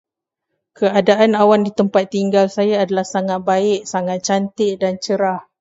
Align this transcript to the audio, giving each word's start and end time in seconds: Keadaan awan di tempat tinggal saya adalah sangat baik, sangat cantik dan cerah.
Keadaan 0.79 1.31
awan 1.41 1.61
di 1.65 1.71
tempat 1.79 2.03
tinggal 2.13 2.45
saya 2.57 2.75
adalah 2.83 3.05
sangat 3.13 3.39
baik, 3.49 3.79
sangat 3.93 4.17
cantik 4.27 4.73
dan 4.83 4.93
cerah. 5.03 5.41